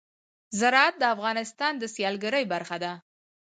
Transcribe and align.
زراعت 0.59 0.95
د 0.99 1.03
افغانستان 1.15 1.73
د 1.77 1.83
سیلګرۍ 1.95 2.45
برخه 2.53 2.77
ده. 2.83 2.91